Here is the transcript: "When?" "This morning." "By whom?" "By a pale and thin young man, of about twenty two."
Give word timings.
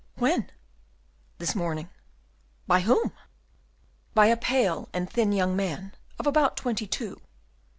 "When?" 0.15 0.49
"This 1.37 1.53
morning." 1.53 1.87
"By 2.65 2.79
whom?" 2.79 3.11
"By 4.15 4.25
a 4.33 4.35
pale 4.35 4.89
and 4.93 5.07
thin 5.07 5.31
young 5.31 5.55
man, 5.55 5.93
of 6.17 6.25
about 6.25 6.57
twenty 6.57 6.87
two." 6.87 7.21